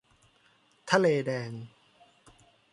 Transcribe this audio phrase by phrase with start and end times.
[0.89, 1.51] ทะเลแดง